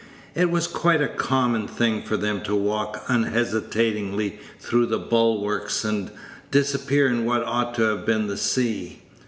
[0.33, 6.09] It was quite a common thing for them to walk unhesitatingly through the bulwarks, and
[6.49, 9.03] disappear in what ought to have been the sea.